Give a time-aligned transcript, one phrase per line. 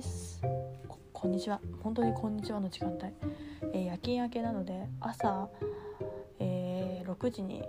[0.00, 0.40] です。
[1.12, 1.60] こんにちは。
[1.82, 3.12] 本当にこんにちはの時間帯、
[3.74, 5.50] えー夜勤明けなので朝、
[6.38, 7.62] えー6時に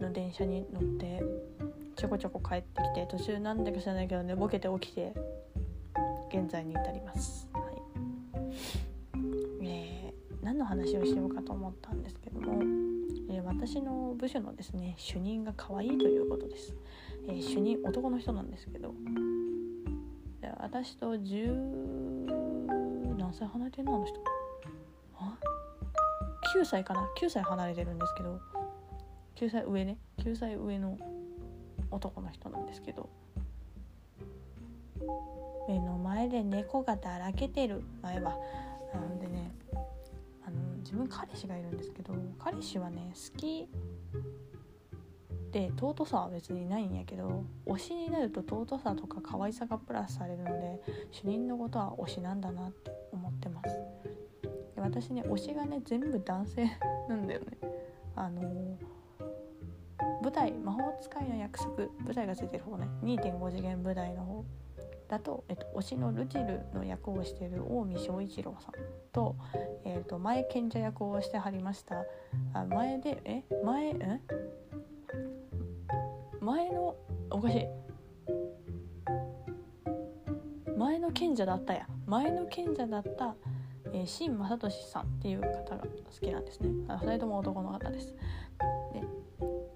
[0.00, 1.22] の電車に乗って
[1.94, 5.14] ちょこちょこ帰ってきて途中なんだか知らないけど寝ぼけて起きて
[6.34, 7.64] 現在に至ります、はい。
[9.62, 12.64] えー何の話をしようかと思ったんですけども、
[13.30, 16.74] えー私の部署のですね主任が可愛いということです、
[17.28, 18.92] えー主任男の人なんですけど
[20.60, 24.20] 私と10何歳離れてるのあの人。
[25.18, 25.38] あ
[26.54, 28.40] ？9歳かな？9歳離れてるんですけど
[29.36, 29.98] 9歳上ね。
[30.18, 30.98] 9歳上の
[31.90, 33.08] 男の人なんですけど
[35.68, 37.82] 目の前で猫がだらけてる。
[38.02, 38.36] 前は
[38.94, 39.52] なのでね
[40.44, 43.68] あの自分彼氏がいるんですけど彼氏はね好き
[45.52, 53.68] で尊さは別にないんやけど推しになると尊さとか可愛さがプラスされるので主任のことは推しなんだなって思ってます。
[54.74, 56.64] で私ね推しがね全部男性
[57.08, 57.46] なんだよね。
[58.16, 58.78] あの
[60.22, 61.70] 舞台「魔法使いの約束」
[62.04, 62.88] 舞台がついてる方ね。
[63.02, 64.44] 2.5次元舞台の方。
[65.08, 68.72] だと、えっと、推しのルチルの役をしてる近江翔一郎さん。
[69.12, 69.36] と,、
[69.84, 72.06] えっと前賢者役をしてはりました。
[72.54, 73.44] あ前でえ？
[73.62, 74.20] 前え？
[76.42, 76.96] 前の
[77.30, 77.66] おかしい。
[80.76, 81.86] 前の賢者だったや。
[82.06, 83.36] 前の賢者だった、
[83.92, 85.86] えー、新正俊さんっていう方が好
[86.20, 86.70] きなんですね。
[86.88, 88.08] あ2人とも男の方です。
[88.92, 89.02] で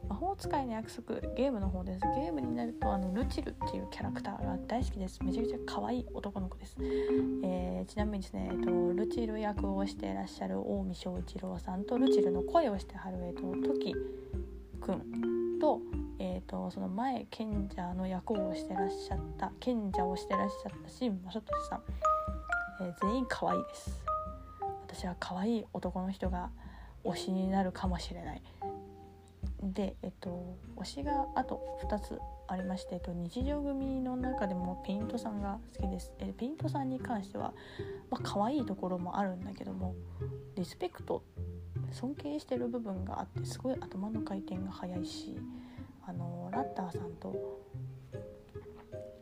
[0.08, 2.00] 魔法使いの約束ゲームの方です。
[2.00, 5.22] ゲームになるとあのルチルっていうキャラクターが大好きです。
[5.22, 6.76] めちゃくちゃ可愛い男の子です、
[7.44, 13.94] えーちなみにですね、えっと、ルチル役をしていらっしゃる近江翔一郎さんとルチルの声をしてはる、えっと、トキ
[14.80, 15.80] くんと,、
[16.46, 21.82] とその前賢者の役をしてらっしゃった賢者をしてらっしゃった新正俊さん、
[22.80, 24.00] えー全員可愛いです。
[24.86, 26.50] 私は可愛い男の人が
[27.04, 28.42] 推しになるかもしれない。
[29.62, 32.18] でえっと推しがあと2つ
[32.48, 37.52] ありまして、えっと、日常組の中でもペイントさんが好きです、えペイントさんに関しては、
[38.10, 39.94] まあ可愛いところもあるんだけども
[40.54, 41.24] リスペクト
[41.90, 45.36] 尊敬してる部分があってすごい頭の回転が速いし
[46.56, 47.60] あのラッターさんと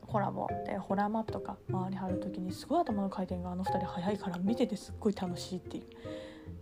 [0.07, 5.85] コラボでホラーマップとか周り張る時にすごい頭の回転があの2人速いから見ててすっごい楽しいっていう。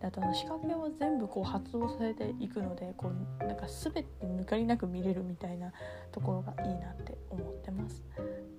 [0.00, 3.10] であとあの仕掛けを全部こう発動させていくのでこ
[3.40, 5.72] うなんか全て抜かりなく見れるみたいな
[6.10, 8.02] ところがいいなって思ってます。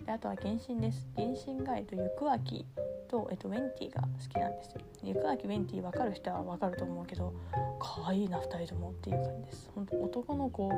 [0.06, 1.08] であとは原神です。
[1.16, 2.66] 原神が、えっと、ゆくあき
[3.08, 4.82] と、えっと、ウェンティが好きなんですよ。
[5.04, 7.34] ゆくあきウェンティ分かる人は分かると思うけど
[7.80, 9.72] 可愛いな2人ともっていう感じです。
[9.74, 10.70] 本当男の子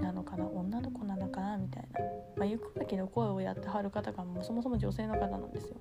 [0.00, 0.46] なのかな？
[0.46, 1.58] 女の子なのかな？
[1.58, 2.00] みたいな、
[2.36, 5.76] まあ、ゆくあきの声をやってはる方がもうそもそも女性の方なんですよ。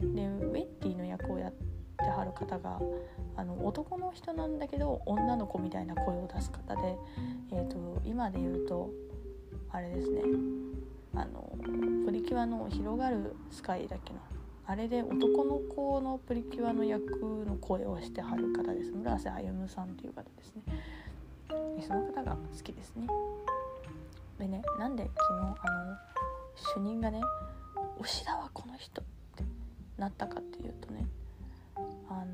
[0.00, 2.80] でウェンティの役をやってはる方が
[3.36, 6.96] あの男の人なんだけど女の子みたいな声を出す方で、
[7.52, 8.90] えー、と今で言うと
[9.70, 10.22] あれですね。
[11.14, 11.52] あの
[12.04, 14.20] プリキュアの「広がるスカイ」だっけな。
[14.66, 18.92] あれで男の子のプリキュアの役の声をしてはる方です。
[18.92, 20.62] 村瀬歩さんっていう方ですね。
[21.80, 23.06] その方が好きですね。
[24.38, 25.96] でねなんで昨日あの
[26.54, 27.20] 主任がね
[28.00, 29.04] 「推しだわこの人」っ
[29.36, 29.44] て
[29.96, 31.06] なったかっていうとね
[32.08, 32.26] あの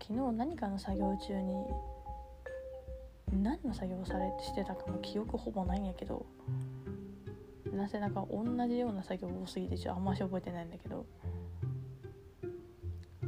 [0.00, 1.66] 昨日何かの作業中に
[3.42, 6.26] 何の作業をされしてたかも記憶ほぼないんやけど
[7.72, 11.06] なぜだか同じような作業多すぎてちょっとあんまし覚えてないんだけど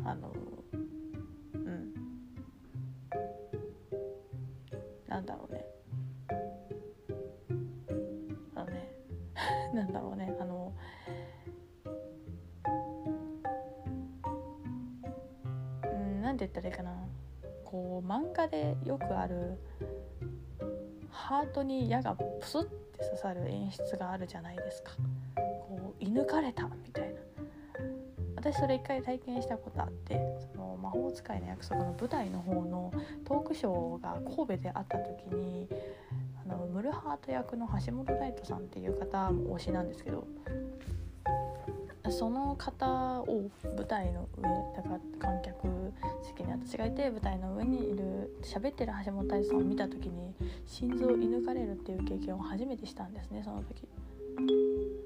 [0.04, 0.32] あのう
[15.84, 16.92] うんなんて言ったらいいかな。
[17.64, 19.58] こう漫画でよくある
[21.10, 24.92] ハートに矢がプスッて刺さる演出があるじゃないですか。
[25.36, 27.20] こう射抜かれたみたいな。
[28.36, 30.20] 私それ一回体験したことあって
[30.52, 32.92] その魔法使いの約束の舞台の方の
[33.24, 35.68] トークショーが神戸であった時に
[36.48, 40.26] あのムルハート役の橋本大斗さんっていう方も推しなんですけど
[42.10, 44.42] その方を舞台の上
[44.76, 45.92] だから観客
[46.22, 50.34] 席に私がいて舞台の上にいる喋ってる橋本大斗さんを見た時に
[50.66, 53.86] 心臓を射抜かれるっていう経験を初めてしたんですねその時。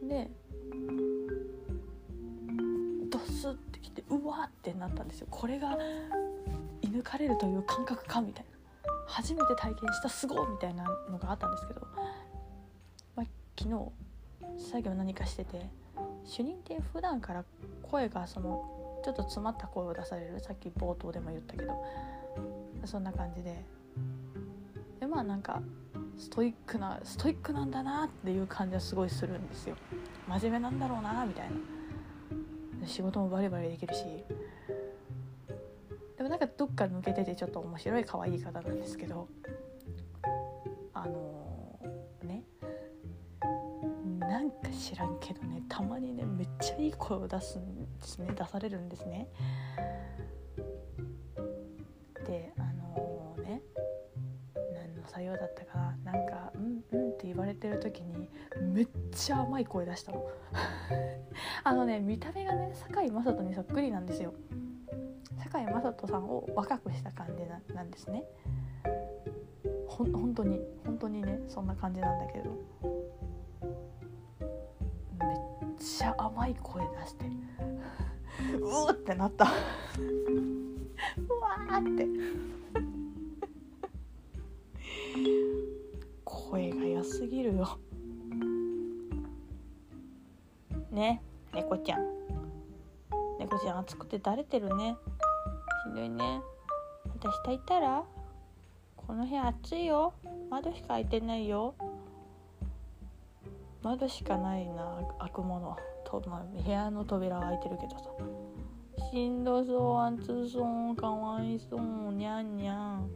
[0.09, 0.31] で
[3.11, 5.77] ドスってきてうわってなったんですよこれが
[6.83, 8.56] 射抜かれるという感覚かみたいな
[9.07, 11.87] 初めて体験したすごいみたいなのがあったんですけど、
[13.15, 13.27] まあ、
[13.59, 15.69] 昨日作業何かしてて
[16.25, 17.45] 主任って普段から
[17.83, 21.85] 声がそのちょっと詰まった声を出されるさっき冒頭でも言ったけど
[22.85, 23.65] そんな感じで
[25.01, 25.63] でまあなんか
[26.19, 29.77] ストイックなストイックなんだなっていう感じはすごいするんですよ。
[30.27, 31.57] 真面目なんだろうなみたいな。
[32.87, 34.05] 仕事もバリバリできるし
[36.17, 39.29] でもなんかどっか抜けててちょっと面白い可愛い方なんですけど
[40.95, 42.43] あのー、ね。
[44.19, 48.33] なんか知らんけどねたまにねめっちゃいい声を出すんですね。
[48.35, 49.29] 出されるんですね。
[52.27, 53.63] であのー、ね。
[54.75, 58.31] 何の作業だったかななんか「うんうん」って言われてる時に
[58.63, 60.27] めっちゃ甘い声出したの。
[61.63, 64.33] あのね見た目がね堺雅人にそっくりなんですよ。
[65.57, 68.25] 堺雅人さんを若くした感じなんですね。
[69.89, 72.51] ほ本当に本当にねそんな感じなんだけど。
[75.19, 77.25] めっちゃ甘い声出して
[78.61, 79.47] うーってなった。
[79.47, 79.49] う
[81.41, 82.07] わーって。
[86.25, 87.79] 声が良すぎるよ。
[90.91, 91.23] ね
[91.55, 92.01] 猫ちゃん。
[93.39, 94.97] 猫ちゃん暑くてだれてるね。
[95.87, 96.41] しんどいね。
[97.21, 98.03] 私下いたら
[98.97, 100.13] この部屋暑いよ。
[100.51, 101.75] 窓しか開いてないよ。
[103.85, 108.11] 窓しかないな開くものと、まあ、部屋の扉は開いてるけどさ。
[109.13, 109.99] しんどそう。
[110.01, 110.97] 暑そう。
[110.97, 112.13] かわいそう。
[112.13, 113.09] にゃんにゃん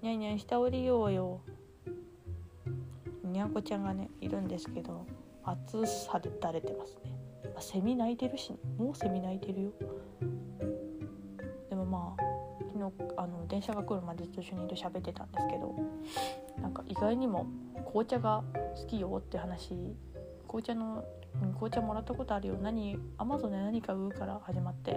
[0.00, 1.40] にゃんにゃん下降りようよ。
[3.24, 5.04] にゃんこちゃんがねいるんですけど
[5.42, 7.12] 暑さでだれてますね。
[7.60, 9.72] セミ鳴いてるし、もうセミ鳴いてるよ。
[12.90, 15.74] のあの電車が来るまでずっと一緒にいる喋ってたんですけど
[16.60, 17.46] なんか意外にも
[17.86, 18.42] 紅茶が
[18.76, 19.96] 好きよって話
[20.46, 21.04] 紅茶の
[21.54, 22.56] 紅茶もらったことあるよ。
[22.60, 24.90] 何アマゾンで何か売うから始まって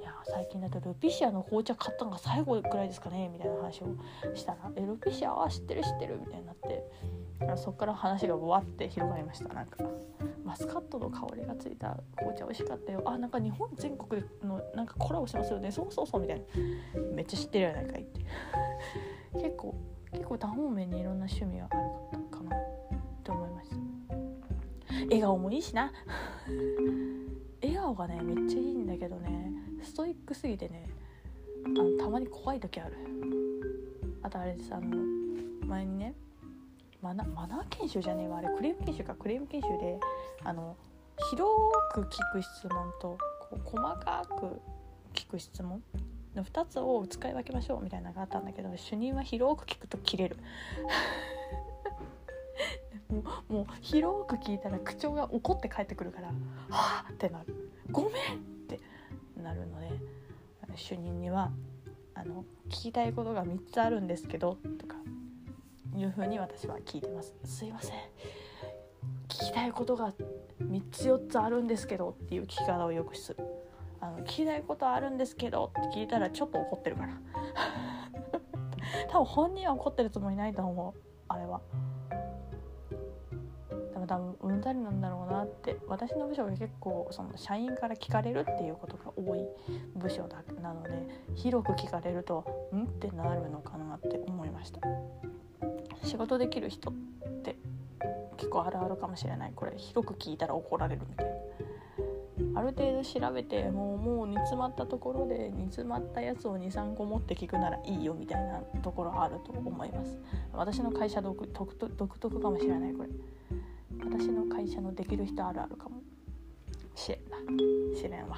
[0.00, 3.94] いや最近だとルピシアの紅茶買ったのが最後くらいですかねみたいな話を
[4.34, 6.84] したら「えルピシアは知ってる知ってる」みたいになって
[7.56, 9.52] そっから話がわって広がりました。
[9.52, 9.78] なんか
[10.44, 11.96] マスカットの香りがついた。
[12.16, 13.02] 紅茶美味しかったよ。
[13.06, 15.72] あなんか日本全国のなんかコラボしますよね。
[15.72, 16.44] そうそうそうみたいな。
[17.14, 18.20] めっちゃ知ってるやないかいって。
[19.40, 19.74] 結構
[20.12, 21.68] 結構多方面にいろんな趣味が
[22.12, 22.60] あるかなっ
[23.22, 23.76] て思いました。
[25.06, 25.92] 笑顔もいいしな。
[27.62, 29.52] 笑顔がねめっちゃいいんだけどね。
[29.82, 30.88] ストイックすぎてね
[31.66, 32.96] あのたまに怖い時ある。
[34.22, 34.74] あとあれです。
[34.74, 34.96] あの
[35.66, 36.14] 前にね
[37.04, 40.00] マナマナー研修じゃねえわあれクレーム研修かクレーム研修で
[40.42, 40.74] あの
[41.30, 41.50] 広
[41.92, 44.58] く聞く質問とこう細かく
[45.12, 45.82] 聞く質問
[46.34, 50.38] の2つを使い分けましょうみたいなのがあったんだけど主任は広く聞くと切れる
[53.12, 56.28] もうもう広く聞いたら口調が怒って帰ってくるから
[56.70, 58.12] 「はあ!」ってなる「ごめん!」
[58.64, 58.80] って
[59.36, 59.90] なるので
[60.74, 61.52] 主任には
[62.14, 64.96] あの「聞きたいことが3つあるんですけど」とか
[65.96, 67.34] いうふうに私は聞いてます。
[67.44, 67.96] すいません。
[69.28, 70.12] 聞きたいことが
[70.62, 73.38] 3つ4つあるんですけどっていう聞き方をよくする。
[74.00, 77.14] あの聞きたいことあるんですけどって聞いたらちょっと怒ってるから。
[79.08, 81.60] 多分本人は怒ってるつもりないと思うあれは。
[83.92, 89.46] でも多分うんざりなんだろうなって私の部署が結構その社員から聞かれるっていうことが多い
[89.96, 90.90] 部署だなので
[91.34, 92.84] 広く聞かれるとん？
[92.84, 94.80] ってなるのかなって思いました。
[96.04, 96.92] 仕事できる人っ
[97.42, 97.56] て
[98.36, 99.52] 結構あるあるかもしれない。
[99.54, 101.34] これ広く聞いたら怒られるみたいな。
[102.56, 110.18] ある程度調べてもうもう煮詰まったところで煮詰まったやつを23個持って聞くならいいよみたいなところあると思います。
[110.52, 113.08] 私の会社独特独特かもしれないこれ。
[114.04, 115.96] 私の会社のできる人あるあるかも
[116.94, 118.36] しれんなしれんわ。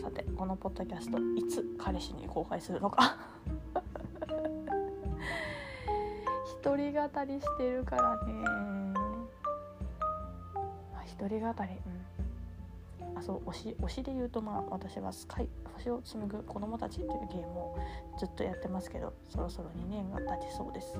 [0.00, 3.16] さてこのポッドキャストいつ彼氏に公開するのか。
[6.66, 8.32] 一人語りしてるからね。
[11.04, 11.95] 一人語りうん。
[13.26, 17.78] そう推し推しで言うとまあ私はスカイ星を紡ぐ子供たちというゲームを
[18.20, 20.96] ずっとやってますけどそろそろ2年が経ちそうです、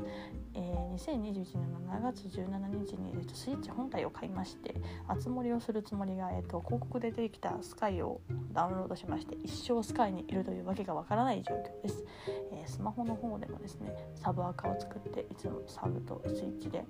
[0.54, 4.74] えー、2021年の7月17日に、えー、とスイッチ本体を買いまして
[5.08, 8.20] 熱盛をするつもりが、えー、と広告で出てきたスカイを
[8.52, 12.04] ダウンロードしまして一生スカイにいるというわけがわからない状況です、
[12.52, 16.84] えー、スマホの方でもですねサブアカを作っていつもサブとスイッチで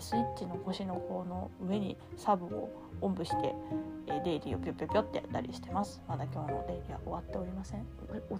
[0.00, 3.54] スイッチの腰の方の上にサブをおんぶして、
[4.08, 6.02] えデイリーをぴょぴょぴょってやったりしてます。
[6.08, 7.86] まだ今日のデイリーは終わっておりません。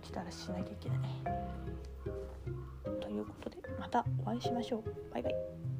[0.00, 0.98] 起きたらしなきゃいけない。
[3.00, 4.82] ということでまたお会いしましょう。
[5.12, 5.75] バイバイ。